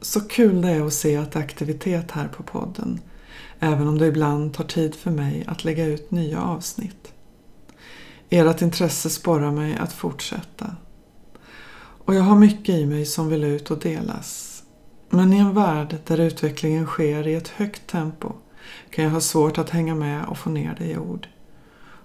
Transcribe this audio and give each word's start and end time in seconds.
Så 0.00 0.20
kul 0.20 0.62
det 0.62 0.70
är 0.70 0.86
att 0.86 0.92
se 0.92 1.16
att 1.16 1.32
det 1.32 1.38
är 1.38 1.42
aktivitet 1.42 2.10
här 2.10 2.28
på 2.28 2.42
podden, 2.42 3.00
även 3.58 3.88
om 3.88 3.98
det 3.98 4.06
ibland 4.06 4.54
tar 4.54 4.64
tid 4.64 4.94
för 4.94 5.10
mig 5.10 5.44
att 5.46 5.64
lägga 5.64 5.86
ut 5.86 6.10
nya 6.10 6.42
avsnitt. 6.42 7.12
Ert 8.30 8.62
intresse 8.62 9.10
sporrar 9.10 9.50
mig 9.50 9.76
att 9.76 9.92
fortsätta. 9.92 10.76
Och 12.04 12.14
jag 12.14 12.22
har 12.22 12.36
mycket 12.36 12.74
i 12.74 12.86
mig 12.86 13.06
som 13.06 13.28
vill 13.28 13.44
ut 13.44 13.70
och 13.70 13.78
delas. 13.78 14.62
Men 15.10 15.32
i 15.32 15.38
en 15.38 15.54
värld 15.54 15.96
där 16.06 16.20
utvecklingen 16.20 16.86
sker 16.86 17.28
i 17.28 17.34
ett 17.34 17.48
högt 17.48 17.86
tempo 17.86 18.32
kan 18.90 19.04
jag 19.04 19.10
ha 19.10 19.20
svårt 19.20 19.58
att 19.58 19.70
hänga 19.70 19.94
med 19.94 20.24
och 20.24 20.38
få 20.38 20.50
ner 20.50 20.76
det 20.78 20.84
i 20.84 20.98
ord. 20.98 21.28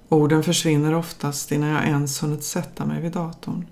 Orden 0.09 0.43
försvinner 0.43 0.96
oftast 0.96 1.52
innan 1.52 1.70
jag 1.70 1.86
ens 1.86 2.23
hunnit 2.23 2.43
sätta 2.43 2.86
mig 2.86 3.02
vid 3.02 3.12
datorn. 3.12 3.66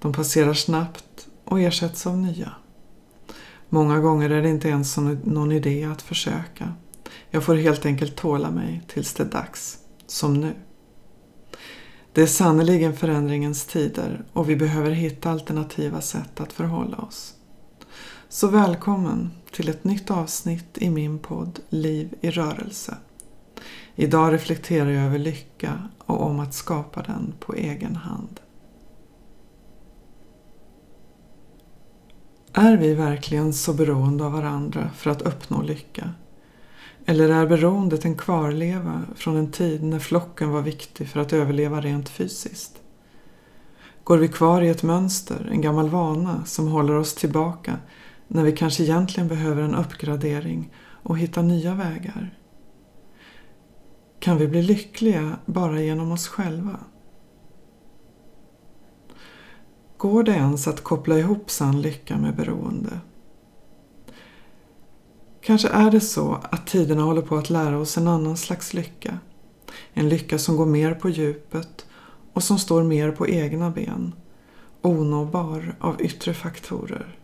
De 0.00 0.12
passerar 0.12 0.54
snabbt 0.54 1.28
och 1.44 1.60
ersätts 1.60 2.06
av 2.06 2.18
nya. 2.18 2.52
Många 3.72 4.00
gånger 4.00 4.30
är 4.30 4.42
det 4.42 4.48
inte 4.48 4.68
ens 4.68 4.96
någon 5.24 5.52
idé 5.52 5.84
att 5.84 6.02
försöka. 6.02 6.74
Jag 7.30 7.44
får 7.44 7.54
helt 7.54 7.86
enkelt 7.86 8.16
tåla 8.16 8.50
mig 8.50 8.82
tills 8.88 9.14
det 9.14 9.22
är 9.22 9.28
dags, 9.28 9.78
som 10.06 10.34
nu. 10.34 10.54
Det 12.12 12.22
är 12.22 12.26
sannerligen 12.26 12.96
förändringens 12.96 13.66
tider 13.66 14.24
och 14.32 14.50
vi 14.50 14.56
behöver 14.56 14.90
hitta 14.90 15.30
alternativa 15.30 16.00
sätt 16.00 16.40
att 16.40 16.52
förhålla 16.52 16.96
oss. 16.96 17.34
Så 18.28 18.48
välkommen 18.48 19.30
till 19.52 19.68
ett 19.68 19.84
nytt 19.84 20.10
avsnitt 20.10 20.78
i 20.78 20.90
min 20.90 21.18
podd 21.18 21.60
Liv 21.68 22.14
i 22.20 22.30
rörelse. 22.30 22.96
Idag 23.94 24.32
reflekterar 24.32 24.90
jag 24.90 25.04
över 25.04 25.18
lycka 25.18 25.88
och 25.98 26.22
om 26.22 26.40
att 26.40 26.54
skapa 26.54 27.02
den 27.02 27.34
på 27.40 27.54
egen 27.54 27.96
hand. 27.96 28.40
Är 32.52 32.76
vi 32.76 32.94
verkligen 32.94 33.52
så 33.52 33.72
beroende 33.72 34.24
av 34.24 34.32
varandra 34.32 34.90
för 34.96 35.10
att 35.10 35.22
uppnå 35.22 35.62
lycka? 35.62 36.10
Eller 37.06 37.28
är 37.28 37.46
beroendet 37.46 38.04
en 38.04 38.16
kvarleva 38.16 39.02
från 39.16 39.36
en 39.36 39.50
tid 39.50 39.82
när 39.82 39.98
flocken 39.98 40.50
var 40.50 40.62
viktig 40.62 41.08
för 41.08 41.20
att 41.20 41.32
överleva 41.32 41.80
rent 41.80 42.08
fysiskt? 42.08 42.80
Går 44.04 44.18
vi 44.18 44.28
kvar 44.28 44.62
i 44.62 44.68
ett 44.68 44.82
mönster, 44.82 45.48
en 45.52 45.60
gammal 45.60 45.88
vana 45.88 46.44
som 46.44 46.68
håller 46.68 46.94
oss 46.94 47.14
tillbaka 47.14 47.76
när 48.28 48.44
vi 48.44 48.52
kanske 48.52 48.82
egentligen 48.82 49.28
behöver 49.28 49.62
en 49.62 49.74
uppgradering 49.74 50.72
och 51.02 51.18
hitta 51.18 51.42
nya 51.42 51.74
vägar? 51.74 52.34
Kan 54.18 54.36
vi 54.36 54.48
bli 54.48 54.62
lyckliga 54.62 55.36
bara 55.46 55.80
genom 55.80 56.12
oss 56.12 56.28
själva? 56.28 56.76
Går 60.00 60.22
det 60.22 60.32
ens 60.32 60.68
att 60.68 60.84
koppla 60.84 61.18
ihop 61.18 61.50
sann 61.50 61.82
lycka 61.82 62.16
med 62.16 62.36
beroende? 62.36 63.00
Kanske 65.40 65.68
är 65.68 65.90
det 65.90 66.00
så 66.00 66.38
att 66.42 66.66
tiderna 66.66 67.02
håller 67.02 67.22
på 67.22 67.36
att 67.36 67.50
lära 67.50 67.78
oss 67.78 67.98
en 67.98 68.08
annan 68.08 68.36
slags 68.36 68.74
lycka. 68.74 69.18
En 69.92 70.08
lycka 70.08 70.38
som 70.38 70.56
går 70.56 70.66
mer 70.66 70.94
på 70.94 71.08
djupet 71.08 71.86
och 72.32 72.42
som 72.42 72.58
står 72.58 72.82
mer 72.82 73.10
på 73.10 73.28
egna 73.28 73.70
ben. 73.70 74.14
Onåbar 74.82 75.76
av 75.80 76.02
yttre 76.02 76.34
faktorer. 76.34 77.18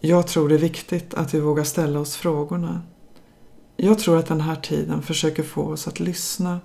Jag 0.00 0.26
tror 0.26 0.48
det 0.48 0.54
är 0.54 0.58
viktigt 0.58 1.14
att 1.14 1.34
vi 1.34 1.40
vågar 1.40 1.64
ställa 1.64 2.00
oss 2.00 2.16
frågorna. 2.16 2.82
Jag 3.76 3.98
tror 3.98 4.18
att 4.18 4.26
den 4.26 4.40
här 4.40 4.56
tiden 4.56 5.02
försöker 5.02 5.42
få 5.42 5.62
oss 5.62 5.88
att 5.88 6.00
lyssna 6.00 6.60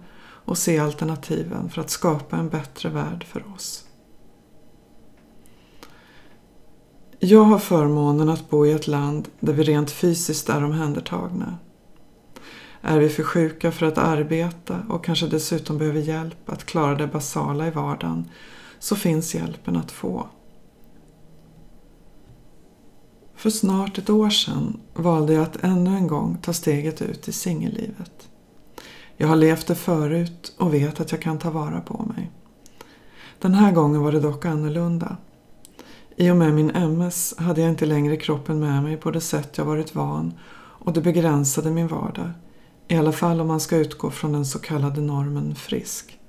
och 0.45 0.57
se 0.57 0.79
alternativen 0.79 1.69
för 1.69 1.81
att 1.81 1.89
skapa 1.89 2.37
en 2.37 2.49
bättre 2.49 2.89
värld 2.89 3.23
för 3.23 3.53
oss. 3.55 3.85
Jag 7.25 7.43
har 7.43 7.59
förmånen 7.59 8.29
att 8.29 8.49
bo 8.49 8.65
i 8.65 8.71
ett 8.71 8.87
land 8.87 9.27
där 9.39 9.53
vi 9.53 9.63
rent 9.63 9.91
fysiskt 9.91 10.49
är 10.49 10.63
omhändertagna. 10.63 11.57
Är 12.81 12.99
vi 12.99 13.09
för 13.09 13.23
sjuka 13.23 13.71
för 13.71 13.85
att 13.85 13.97
arbeta 13.97 14.79
och 14.89 15.05
kanske 15.05 15.27
dessutom 15.27 15.77
behöver 15.77 15.99
hjälp 15.99 16.49
att 16.49 16.65
klara 16.65 16.95
det 16.95 17.07
basala 17.07 17.67
i 17.67 17.71
vardagen 17.71 18.29
så 18.79 18.95
finns 18.95 19.35
hjälpen 19.35 19.75
att 19.75 19.91
få. 19.91 20.27
För 23.35 23.49
snart 23.49 23.97
ett 23.97 24.09
år 24.09 24.29
sedan 24.29 24.79
valde 24.93 25.33
jag 25.33 25.43
att 25.43 25.63
ännu 25.63 25.97
en 25.97 26.07
gång 26.07 26.37
ta 26.41 26.53
steget 26.53 27.01
ut 27.01 27.27
i 27.27 27.31
singellivet. 27.31 28.29
Jag 29.17 29.27
har 29.27 29.35
levt 29.35 29.67
det 29.67 29.75
förut 29.75 30.55
och 30.57 30.73
vet 30.73 30.99
att 30.99 31.11
jag 31.11 31.21
kan 31.21 31.39
ta 31.39 31.49
vara 31.49 31.81
på 31.81 32.03
mig. 32.15 32.31
Den 33.39 33.53
här 33.53 33.71
gången 33.71 34.01
var 34.01 34.11
det 34.11 34.19
dock 34.19 34.45
annorlunda. 34.45 35.17
I 36.15 36.31
och 36.31 36.35
med 36.35 36.53
min 36.53 36.71
MS 36.75 37.33
hade 37.37 37.61
jag 37.61 37.69
inte 37.69 37.85
längre 37.85 38.17
kroppen 38.17 38.59
med 38.59 38.83
mig 38.83 38.97
på 38.97 39.11
det 39.11 39.21
sätt 39.21 39.57
jag 39.57 39.65
varit 39.65 39.95
van 39.95 40.33
och 40.53 40.93
det 40.93 41.01
begränsade 41.01 41.71
min 41.71 41.87
vardag. 41.87 42.31
I 42.87 42.95
alla 42.95 43.11
fall 43.11 43.41
om 43.41 43.47
man 43.47 43.59
ska 43.59 43.77
utgå 43.77 44.11
från 44.11 44.33
den 44.33 44.45
så 44.45 44.59
kallade 44.59 45.01
normen 45.01 45.55
frisk. 45.55 46.19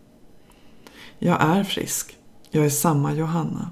Jag 1.18 1.42
är 1.42 1.64
frisk. 1.64 2.16
Jag 2.50 2.64
är 2.64 2.70
samma 2.70 3.12
Johanna. 3.12 3.70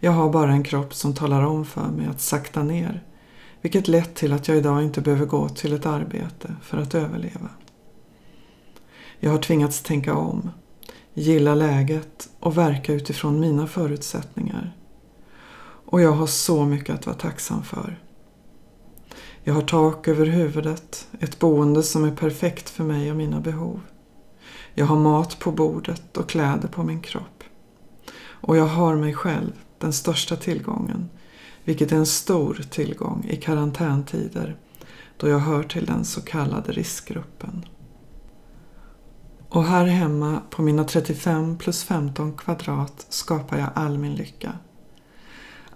Jag 0.00 0.12
har 0.12 0.30
bara 0.30 0.52
en 0.52 0.64
kropp 0.64 0.94
som 0.94 1.14
talar 1.14 1.42
om 1.42 1.64
för 1.64 1.88
mig 1.88 2.06
att 2.06 2.20
sakta 2.20 2.62
ner, 2.62 3.04
vilket 3.60 3.88
lett 3.88 4.14
till 4.14 4.32
att 4.32 4.48
jag 4.48 4.56
idag 4.56 4.82
inte 4.82 5.00
behöver 5.00 5.26
gå 5.26 5.48
till 5.48 5.72
ett 5.72 5.86
arbete 5.86 6.54
för 6.62 6.78
att 6.78 6.94
överleva. 6.94 7.48
Jag 9.20 9.30
har 9.30 9.38
tvingats 9.38 9.82
tänka 9.82 10.14
om, 10.14 10.50
gilla 11.14 11.54
läget 11.54 12.28
och 12.40 12.58
verka 12.58 12.92
utifrån 12.92 13.40
mina 13.40 13.66
förutsättningar. 13.66 14.76
Och 15.92 16.00
jag 16.00 16.12
har 16.12 16.26
så 16.26 16.64
mycket 16.64 16.94
att 16.94 17.06
vara 17.06 17.16
tacksam 17.16 17.62
för. 17.62 18.00
Jag 19.44 19.54
har 19.54 19.62
tak 19.62 20.08
över 20.08 20.26
huvudet, 20.26 21.08
ett 21.20 21.38
boende 21.38 21.82
som 21.82 22.04
är 22.04 22.16
perfekt 22.16 22.70
för 22.70 22.84
mig 22.84 23.10
och 23.10 23.16
mina 23.16 23.40
behov. 23.40 23.80
Jag 24.74 24.86
har 24.86 24.96
mat 24.96 25.38
på 25.38 25.52
bordet 25.52 26.16
och 26.16 26.28
kläder 26.28 26.68
på 26.68 26.82
min 26.82 27.00
kropp. 27.00 27.44
Och 28.22 28.56
jag 28.56 28.66
har 28.66 28.96
mig 28.96 29.14
själv, 29.14 29.52
den 29.78 29.92
största 29.92 30.36
tillgången, 30.36 31.10
vilket 31.64 31.92
är 31.92 31.96
en 31.96 32.06
stor 32.06 32.64
tillgång 32.70 33.26
i 33.30 33.36
karantäntider 33.36 34.56
då 35.16 35.28
jag 35.28 35.38
hör 35.38 35.62
till 35.62 35.86
den 35.86 36.04
så 36.04 36.20
kallade 36.20 36.72
riskgruppen. 36.72 37.64
Och 39.48 39.64
här 39.64 39.84
hemma 39.84 40.42
på 40.50 40.62
mina 40.62 40.84
35 40.84 41.58
plus 41.58 41.84
15 41.84 42.32
kvadrat 42.32 43.06
skapar 43.08 43.58
jag 43.58 43.68
all 43.74 43.98
min 43.98 44.14
lycka. 44.14 44.52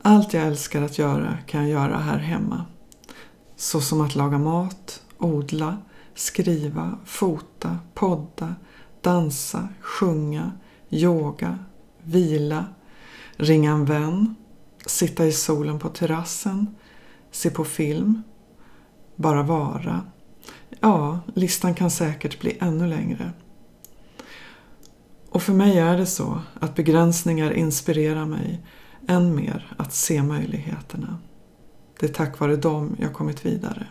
Allt 0.08 0.34
jag 0.34 0.46
älskar 0.46 0.82
att 0.82 0.98
göra 0.98 1.38
kan 1.46 1.60
jag 1.60 1.70
göra 1.70 1.98
här 1.98 2.18
hemma. 2.18 2.64
Så 3.56 3.80
som 3.80 4.00
att 4.00 4.14
laga 4.14 4.38
mat, 4.38 5.02
odla, 5.18 5.78
skriva, 6.14 6.98
fota, 7.04 7.78
podda, 7.94 8.54
dansa, 9.00 9.68
sjunga, 9.80 10.52
yoga, 10.90 11.58
vila, 12.02 12.64
ringa 13.36 13.72
en 13.72 13.84
vän, 13.84 14.34
sitta 14.86 15.26
i 15.26 15.32
solen 15.32 15.78
på 15.78 15.88
terrassen, 15.88 16.66
se 17.30 17.50
på 17.50 17.64
film, 17.64 18.22
bara 19.16 19.42
vara. 19.42 20.00
Ja, 20.80 21.20
listan 21.34 21.74
kan 21.74 21.90
säkert 21.90 22.40
bli 22.40 22.58
ännu 22.60 22.86
längre. 22.86 23.30
Och 25.30 25.42
för 25.42 25.52
mig 25.52 25.78
är 25.78 25.96
det 25.96 26.06
så 26.06 26.40
att 26.60 26.74
begränsningar 26.74 27.52
inspirerar 27.52 28.26
mig 28.26 28.62
än 29.08 29.34
mer 29.34 29.72
att 29.76 29.94
se 29.94 30.22
möjligheterna. 30.22 31.18
Det 32.00 32.06
är 32.06 32.12
tack 32.12 32.40
vare 32.40 32.56
dem 32.56 32.96
jag 32.98 33.12
kommit 33.12 33.46
vidare. 33.46 33.86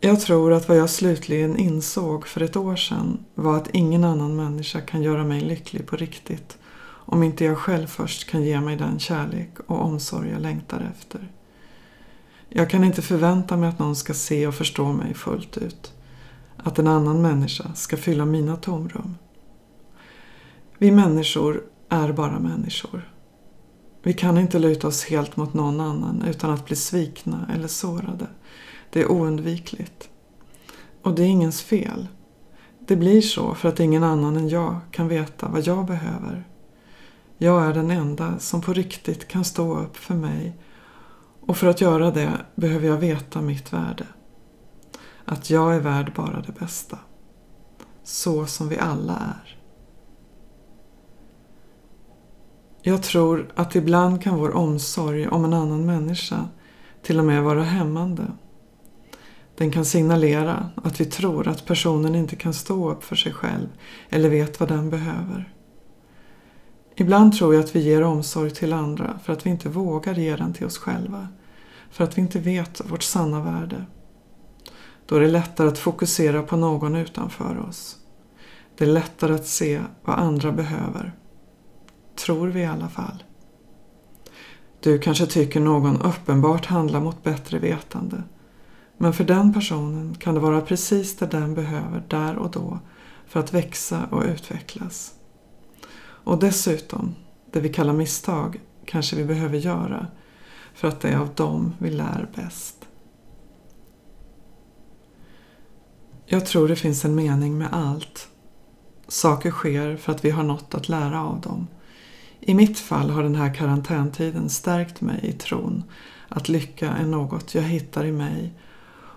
Jag 0.00 0.20
tror 0.20 0.52
att 0.52 0.68
vad 0.68 0.76
jag 0.78 0.90
slutligen 0.90 1.56
insåg 1.56 2.26
för 2.26 2.40
ett 2.40 2.56
år 2.56 2.76
sedan 2.76 3.24
var 3.34 3.56
att 3.56 3.70
ingen 3.74 4.04
annan 4.04 4.36
människa 4.36 4.80
kan 4.80 5.02
göra 5.02 5.24
mig 5.24 5.40
lycklig 5.40 5.86
på 5.86 5.96
riktigt 5.96 6.58
om 7.04 7.22
inte 7.22 7.44
jag 7.44 7.58
själv 7.58 7.86
först 7.86 8.30
kan 8.30 8.42
ge 8.42 8.60
mig 8.60 8.76
den 8.76 8.98
kärlek 8.98 9.50
och 9.66 9.80
omsorg 9.80 10.30
jag 10.30 10.40
längtar 10.40 10.92
efter. 10.92 11.28
Jag 12.48 12.70
kan 12.70 12.84
inte 12.84 13.02
förvänta 13.02 13.56
mig 13.56 13.68
att 13.68 13.78
någon 13.78 13.96
ska 13.96 14.14
se 14.14 14.46
och 14.46 14.54
förstå 14.54 14.92
mig 14.92 15.14
fullt 15.14 15.56
ut. 15.56 15.92
Att 16.56 16.78
en 16.78 16.86
annan 16.86 17.22
människa 17.22 17.74
ska 17.74 17.96
fylla 17.96 18.24
mina 18.24 18.56
tomrum. 18.56 19.14
Vi 20.78 20.90
människor 20.90 21.62
är 21.92 22.12
bara 22.12 22.38
människor. 22.38 23.12
Vi 24.02 24.12
kan 24.12 24.38
inte 24.38 24.58
luta 24.58 24.86
oss 24.86 25.04
helt 25.04 25.36
mot 25.36 25.54
någon 25.54 25.80
annan 25.80 26.22
utan 26.28 26.50
att 26.50 26.66
bli 26.66 26.76
svikna 26.76 27.50
eller 27.54 27.68
sårade. 27.68 28.26
Det 28.90 29.00
är 29.00 29.10
oundvikligt. 29.10 30.08
Och 31.02 31.14
det 31.14 31.22
är 31.22 31.26
ingens 31.26 31.62
fel. 31.62 32.08
Det 32.78 32.96
blir 32.96 33.20
så 33.20 33.54
för 33.54 33.68
att 33.68 33.80
ingen 33.80 34.04
annan 34.04 34.36
än 34.36 34.48
jag 34.48 34.80
kan 34.90 35.08
veta 35.08 35.48
vad 35.48 35.66
jag 35.66 35.86
behöver. 35.86 36.44
Jag 37.38 37.64
är 37.64 37.74
den 37.74 37.90
enda 37.90 38.38
som 38.38 38.60
på 38.60 38.72
riktigt 38.72 39.28
kan 39.28 39.44
stå 39.44 39.78
upp 39.78 39.96
för 39.96 40.14
mig 40.14 40.56
och 41.46 41.56
för 41.56 41.66
att 41.66 41.80
göra 41.80 42.10
det 42.10 42.32
behöver 42.54 42.88
jag 42.88 42.96
veta 42.96 43.40
mitt 43.40 43.72
värde. 43.72 44.06
Att 45.24 45.50
jag 45.50 45.74
är 45.74 45.80
värd 45.80 46.12
bara 46.16 46.40
det 46.40 46.52
bästa. 46.52 46.98
Så 48.04 48.46
som 48.46 48.68
vi 48.68 48.78
alla 48.78 49.12
är. 49.12 49.61
Jag 52.84 53.02
tror 53.02 53.52
att 53.54 53.74
ibland 53.74 54.22
kan 54.22 54.38
vår 54.38 54.56
omsorg 54.56 55.28
om 55.28 55.44
en 55.44 55.52
annan 55.52 55.86
människa 55.86 56.48
till 57.02 57.18
och 57.18 57.24
med 57.24 57.42
vara 57.42 57.62
hämmande. 57.62 58.22
Den 59.56 59.70
kan 59.70 59.84
signalera 59.84 60.70
att 60.82 61.00
vi 61.00 61.04
tror 61.04 61.48
att 61.48 61.66
personen 61.66 62.14
inte 62.14 62.36
kan 62.36 62.54
stå 62.54 62.90
upp 62.90 63.04
för 63.04 63.16
sig 63.16 63.32
själv 63.32 63.68
eller 64.08 64.28
vet 64.28 64.60
vad 64.60 64.68
den 64.68 64.90
behöver. 64.90 65.52
Ibland 66.96 67.34
tror 67.36 67.54
jag 67.54 67.64
att 67.64 67.76
vi 67.76 67.80
ger 67.80 68.02
omsorg 68.02 68.50
till 68.50 68.72
andra 68.72 69.18
för 69.24 69.32
att 69.32 69.46
vi 69.46 69.50
inte 69.50 69.68
vågar 69.68 70.14
ge 70.14 70.36
den 70.36 70.52
till 70.52 70.66
oss 70.66 70.78
själva. 70.78 71.28
För 71.90 72.04
att 72.04 72.18
vi 72.18 72.22
inte 72.22 72.38
vet 72.38 72.90
vårt 72.90 73.02
sanna 73.02 73.40
värde. 73.40 73.84
Då 75.06 75.16
är 75.16 75.20
det 75.20 75.28
lättare 75.28 75.68
att 75.68 75.78
fokusera 75.78 76.42
på 76.42 76.56
någon 76.56 76.96
utanför 76.96 77.66
oss. 77.68 77.96
Det 78.78 78.84
är 78.84 78.88
lättare 78.88 79.34
att 79.34 79.46
se 79.46 79.80
vad 80.04 80.18
andra 80.18 80.52
behöver. 80.52 81.12
Tror 82.16 82.48
vi 82.48 82.60
i 82.60 82.66
alla 82.66 82.88
fall. 82.88 83.22
Du 84.80 84.98
kanske 84.98 85.26
tycker 85.26 85.60
någon 85.60 86.02
uppenbart 86.02 86.66
handlar 86.66 87.00
mot 87.00 87.22
bättre 87.22 87.58
vetande. 87.58 88.22
Men 88.96 89.12
för 89.12 89.24
den 89.24 89.52
personen 89.52 90.14
kan 90.14 90.34
det 90.34 90.40
vara 90.40 90.60
precis 90.60 91.16
det 91.16 91.26
den 91.26 91.54
behöver 91.54 92.02
där 92.08 92.36
och 92.36 92.50
då 92.50 92.78
för 93.26 93.40
att 93.40 93.54
växa 93.54 94.06
och 94.10 94.22
utvecklas. 94.22 95.14
Och 96.00 96.38
dessutom, 96.38 97.14
det 97.50 97.60
vi 97.60 97.68
kallar 97.68 97.92
misstag 97.92 98.60
kanske 98.84 99.16
vi 99.16 99.24
behöver 99.24 99.58
göra 99.58 100.06
för 100.74 100.88
att 100.88 101.00
det 101.00 101.08
är 101.08 101.18
av 101.18 101.34
dem 101.34 101.74
vi 101.78 101.90
lär 101.90 102.28
bäst. 102.34 102.88
Jag 106.26 106.46
tror 106.46 106.68
det 106.68 106.76
finns 106.76 107.04
en 107.04 107.14
mening 107.14 107.58
med 107.58 107.68
allt. 107.72 108.28
Saker 109.08 109.50
sker 109.50 109.96
för 109.96 110.12
att 110.12 110.24
vi 110.24 110.30
har 110.30 110.42
något 110.42 110.74
att 110.74 110.88
lära 110.88 111.24
av 111.24 111.40
dem. 111.40 111.66
I 112.44 112.54
mitt 112.54 112.78
fall 112.78 113.10
har 113.10 113.22
den 113.22 113.34
här 113.34 113.54
karantäntiden 113.54 114.48
stärkt 114.48 115.00
mig 115.00 115.20
i 115.22 115.32
tron 115.32 115.84
att 116.28 116.48
lycka 116.48 116.90
är 116.90 117.06
något 117.06 117.54
jag 117.54 117.62
hittar 117.62 118.04
i 118.04 118.12
mig 118.12 118.54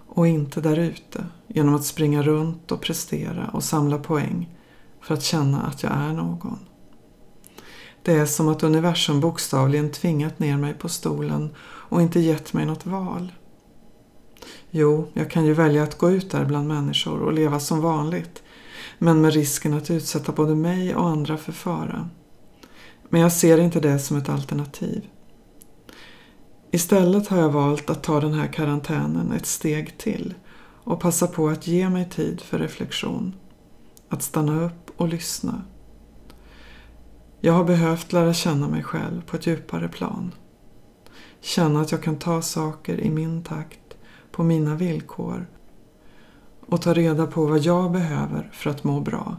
och 0.08 0.28
inte 0.28 0.62
där 0.62 0.80
ute 0.80 1.26
genom 1.48 1.76
att 1.76 1.86
springa 1.86 2.24
runt 2.24 2.72
och 2.72 2.82
prestera 2.82 3.50
och 3.54 3.64
samla 3.64 3.98
poäng 3.98 4.50
för 5.02 5.14
att 5.14 5.24
känna 5.24 5.62
att 5.62 5.84
jag 5.84 5.92
är 5.92 6.14
någon. 6.14 6.60
Det 8.04 8.14
är 8.14 8.26
som 8.26 8.48
att 8.48 8.64
universum 8.64 9.20
bokstavligen 9.20 9.92
tvingat 9.92 10.40
ner 10.40 10.58
mig 10.58 10.74
på 10.74 10.90
stolen 10.90 11.50
och 11.60 12.02
inte 12.02 12.20
gett 12.20 12.54
mig 12.54 12.66
något 12.66 12.86
val. 12.86 13.32
Jo, 14.70 15.08
jag 15.14 15.32
kan 15.32 15.46
ju 15.46 15.54
välja 15.54 15.84
att 15.84 15.98
gå 15.98 16.12
ut 16.12 16.32
där 16.32 16.46
bland 16.46 16.68
människor 16.68 17.20
och 17.20 17.34
leva 17.34 17.60
som 17.60 17.82
vanligt 17.82 18.44
men 18.98 19.22
med 19.22 19.34
risken 19.34 19.74
att 19.74 19.92
utsätta 19.92 20.32
både 20.32 20.56
mig 20.56 20.96
och 20.96 21.10
andra 21.10 21.38
för 21.38 21.52
fara. 21.52 22.10
Men 23.16 23.22
jag 23.22 23.32
ser 23.32 23.58
inte 23.58 23.80
det 23.80 24.00
som 24.00 24.18
ett 24.18 24.30
alternativ. 24.30 25.10
Istället 26.72 27.28
har 27.28 27.38
jag 27.38 27.50
valt 27.50 27.90
att 27.90 28.04
ta 28.04 28.20
den 28.20 28.34
här 28.34 28.48
karantänen 28.48 29.32
ett 29.32 29.46
steg 29.46 29.98
till 29.98 30.34
och 30.84 31.00
passa 31.00 31.28
på 31.28 31.48
att 31.48 31.68
ge 31.68 31.90
mig 31.90 32.10
tid 32.10 32.42
för 32.42 32.60
reflektion. 32.60 33.36
Att 34.10 34.24
stanna 34.24 34.64
upp 34.64 34.92
och 34.98 35.08
lyssna. 35.08 35.62
Jag 37.40 37.54
har 37.54 37.64
behövt 37.64 38.14
lära 38.14 38.34
känna 38.34 38.68
mig 38.68 38.84
själv 38.84 39.22
på 39.26 39.36
ett 39.36 39.48
djupare 39.48 39.88
plan. 39.88 40.32
Känna 41.42 41.82
att 41.82 41.92
jag 41.92 42.04
kan 42.04 42.20
ta 42.20 42.42
saker 42.42 43.00
i 43.00 43.10
min 43.10 43.44
takt, 43.44 43.98
på 44.32 44.44
mina 44.44 44.76
villkor 44.76 45.48
och 46.66 46.82
ta 46.82 46.94
reda 46.94 47.28
på 47.28 47.46
vad 47.46 47.60
jag 47.60 47.92
behöver 47.92 48.50
för 48.54 48.70
att 48.70 48.84
må 48.84 49.00
bra, 49.00 49.38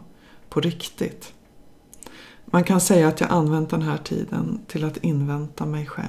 på 0.49 0.61
riktigt. 0.61 1.33
Man 2.51 2.63
kan 2.63 2.81
säga 2.81 3.07
att 3.07 3.21
jag 3.21 3.31
använt 3.31 3.69
den 3.69 3.81
här 3.81 3.97
tiden 3.97 4.59
till 4.67 4.83
att 4.83 4.97
invänta 4.97 5.65
mig 5.65 5.85
själv. 5.85 6.07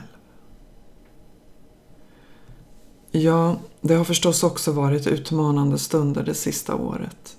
Ja, 3.11 3.57
det 3.81 3.95
har 3.95 4.05
förstås 4.05 4.43
också 4.43 4.73
varit 4.73 5.07
utmanande 5.07 5.79
stunder 5.79 6.23
det 6.23 6.35
sista 6.35 6.75
året. 6.75 7.37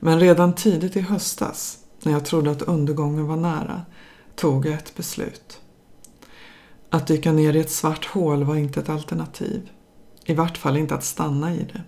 Men 0.00 0.20
redan 0.20 0.54
tidigt 0.54 0.96
i 0.96 1.00
höstas, 1.00 1.78
när 2.02 2.12
jag 2.12 2.24
trodde 2.24 2.50
att 2.50 2.62
undergången 2.62 3.26
var 3.26 3.36
nära, 3.36 3.82
tog 4.34 4.66
jag 4.66 4.74
ett 4.74 4.96
beslut. 4.96 5.60
Att 6.90 7.06
dyka 7.06 7.32
ner 7.32 7.56
i 7.56 7.60
ett 7.60 7.70
svart 7.70 8.06
hål 8.06 8.44
var 8.44 8.56
inte 8.56 8.80
ett 8.80 8.88
alternativ. 8.88 9.70
I 10.24 10.34
vart 10.34 10.58
fall 10.58 10.76
inte 10.76 10.94
att 10.94 11.04
stanna 11.04 11.54
i 11.54 11.68
det. 11.72 11.82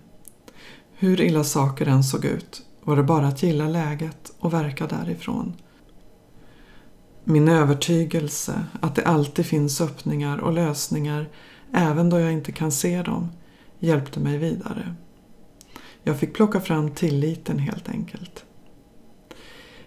Hur 0.93 1.21
illa 1.21 1.43
saker 1.43 1.85
än 1.85 2.03
såg 2.03 2.25
ut 2.25 2.61
var 2.83 2.95
det 2.95 3.03
bara 3.03 3.27
att 3.27 3.43
gilla 3.43 3.67
läget 3.67 4.31
och 4.39 4.53
verka 4.53 4.87
därifrån. 4.87 5.53
Min 7.31 7.47
övertygelse 7.47 8.65
att 8.81 8.95
det 8.95 9.05
alltid 9.05 9.45
finns 9.45 9.81
öppningar 9.81 10.37
och 10.37 10.53
lösningar 10.53 11.29
även 11.73 12.09
då 12.09 12.19
jag 12.19 12.33
inte 12.33 12.51
kan 12.51 12.71
se 12.71 13.01
dem 13.01 13.29
hjälpte 13.79 14.19
mig 14.19 14.37
vidare. 14.37 14.95
Jag 16.03 16.19
fick 16.19 16.33
plocka 16.33 16.61
fram 16.61 16.91
tilliten 16.91 17.59
helt 17.59 17.89
enkelt. 17.89 18.45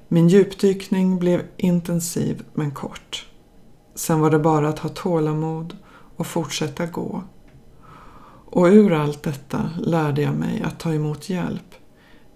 Min 0.09 0.29
djupdykning 0.29 1.19
blev 1.19 1.43
intensiv 1.57 2.43
men 2.55 2.71
kort. 2.71 3.27
Sen 3.95 4.21
var 4.21 4.31
det 4.31 4.39
bara 4.39 4.69
att 4.69 4.79
ha 4.79 4.89
tålamod 4.89 5.77
och 6.17 6.27
fortsätta 6.27 6.87
gå. 6.87 7.23
Och 8.47 8.67
ur 8.67 8.93
allt 8.93 9.23
detta 9.23 9.71
lärde 9.79 10.23
jag 10.23 10.35
mig 10.35 10.63
att 10.63 10.81
ta 10.81 10.95
emot 10.95 11.29
hjälp, 11.29 11.75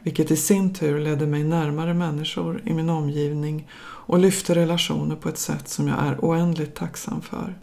vilket 0.06 0.30
i 0.30 0.36
sin 0.36 0.74
tur 0.74 1.00
ledde 1.00 1.26
mig 1.26 1.44
närmare 1.44 1.94
människor 1.94 2.62
i 2.64 2.72
min 2.72 2.90
omgivning 2.90 3.68
och 3.78 4.18
lyfte 4.18 4.54
relationer 4.54 5.16
på 5.16 5.28
ett 5.28 5.38
sätt 5.38 5.68
som 5.68 5.88
jag 5.88 6.06
är 6.06 6.18
oändligt 6.18 6.74
tacksam 6.74 7.22
för. 7.22 7.58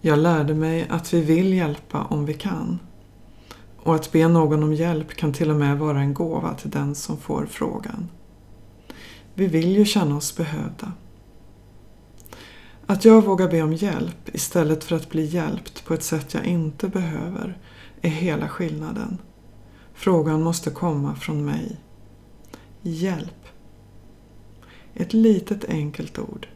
Jag 0.00 0.18
lärde 0.18 0.54
mig 0.54 0.86
att 0.90 1.14
vi 1.14 1.20
vill 1.20 1.54
hjälpa 1.54 2.04
om 2.04 2.26
vi 2.26 2.34
kan. 2.34 2.78
Och 3.76 3.94
att 3.94 4.12
be 4.12 4.28
någon 4.28 4.62
om 4.62 4.74
hjälp 4.74 5.14
kan 5.14 5.32
till 5.32 5.50
och 5.50 5.56
med 5.56 5.78
vara 5.78 6.00
en 6.00 6.14
gåva 6.14 6.54
till 6.54 6.70
den 6.70 6.94
som 6.94 7.16
får 7.16 7.46
frågan. 7.46 8.08
Vi 9.34 9.46
vill 9.46 9.76
ju 9.76 9.84
känna 9.84 10.16
oss 10.16 10.36
behövda. 10.36 10.92
Att 12.86 13.04
jag 13.04 13.24
vågar 13.24 13.48
be 13.48 13.62
om 13.62 13.74
hjälp 13.74 14.34
istället 14.34 14.84
för 14.84 14.96
att 14.96 15.10
bli 15.10 15.24
hjälpt 15.24 15.84
på 15.84 15.94
ett 15.94 16.02
sätt 16.02 16.34
jag 16.34 16.44
inte 16.44 16.88
behöver 16.88 17.58
är 18.00 18.10
hela 18.10 18.48
skillnaden. 18.48 19.18
Frågan 20.00 20.42
måste 20.42 20.70
komma 20.70 21.14
från 21.14 21.44
mig. 21.44 21.76
Hjälp. 22.82 23.46
Ett 24.94 25.12
litet 25.12 25.64
enkelt 25.64 26.18
ord. 26.18 26.48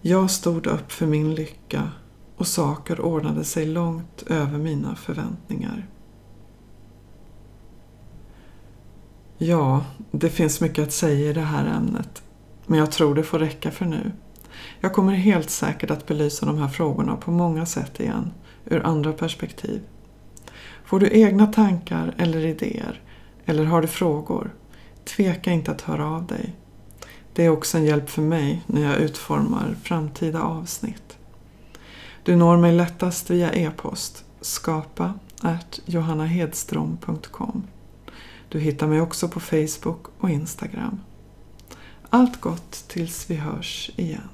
Jag 0.00 0.30
stod 0.30 0.66
upp 0.66 0.92
för 0.92 1.06
min 1.06 1.34
lycka 1.34 1.90
och 2.36 2.46
saker 2.46 3.00
ordnade 3.00 3.44
sig 3.44 3.66
långt 3.66 4.22
över 4.26 4.58
mina 4.58 4.94
förväntningar. 4.94 5.86
Ja, 9.38 9.84
det 10.10 10.30
finns 10.30 10.60
mycket 10.60 10.84
att 10.84 10.92
säga 10.92 11.30
i 11.30 11.32
det 11.32 11.40
här 11.40 11.66
ämnet, 11.66 12.22
men 12.66 12.78
jag 12.78 12.92
tror 12.92 13.14
det 13.14 13.22
får 13.22 13.38
räcka 13.38 13.70
för 13.70 13.84
nu. 13.84 14.12
Jag 14.80 14.92
kommer 14.92 15.12
helt 15.12 15.50
säkert 15.50 15.90
att 15.90 16.06
belysa 16.06 16.46
de 16.46 16.58
här 16.58 16.68
frågorna 16.68 17.16
på 17.16 17.30
många 17.30 17.66
sätt 17.66 18.00
igen, 18.00 18.32
ur 18.64 18.86
andra 18.86 19.12
perspektiv. 19.12 19.82
Får 20.86 21.00
du 21.00 21.10
egna 21.12 21.46
tankar 21.46 22.14
eller 22.18 22.46
idéer, 22.46 23.00
eller 23.44 23.64
har 23.64 23.82
du 23.82 23.88
frågor, 23.88 24.54
tveka 25.04 25.52
inte 25.52 25.70
att 25.70 25.80
höra 25.80 26.06
av 26.06 26.26
dig. 26.26 26.54
Det 27.32 27.44
är 27.44 27.50
också 27.50 27.78
en 27.78 27.84
hjälp 27.84 28.10
för 28.10 28.22
mig 28.22 28.62
när 28.66 28.82
jag 28.82 28.96
utformar 28.96 29.76
framtida 29.82 30.42
avsnitt. 30.42 31.18
Du 32.22 32.36
når 32.36 32.56
mig 32.56 32.72
lättast 32.72 33.30
via 33.30 33.52
e-post 33.52 34.24
skapa 34.40 35.14
johannahedström.com. 35.84 37.66
Du 38.48 38.60
hittar 38.60 38.86
mig 38.86 39.00
också 39.00 39.28
på 39.28 39.40
Facebook 39.40 40.06
och 40.18 40.30
Instagram. 40.30 41.00
Allt 42.10 42.40
gott 42.40 42.84
tills 42.88 43.30
vi 43.30 43.34
hörs 43.34 43.90
igen. 43.96 44.28